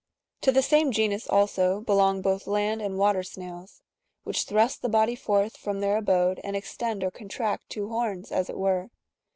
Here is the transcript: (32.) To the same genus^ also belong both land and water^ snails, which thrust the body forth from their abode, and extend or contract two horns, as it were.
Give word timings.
(32.) 0.41 0.41
To 0.41 0.51
the 0.51 0.61
same 0.63 0.91
genus^ 0.91 1.27
also 1.29 1.79
belong 1.81 2.23
both 2.23 2.47
land 2.47 2.81
and 2.81 2.95
water^ 2.95 3.23
snails, 3.23 3.83
which 4.23 4.45
thrust 4.45 4.81
the 4.81 4.89
body 4.89 5.15
forth 5.15 5.55
from 5.57 5.79
their 5.79 5.97
abode, 5.97 6.41
and 6.43 6.55
extend 6.55 7.03
or 7.03 7.11
contract 7.11 7.69
two 7.69 7.89
horns, 7.89 8.31
as 8.31 8.49
it 8.49 8.57
were. 8.57 8.89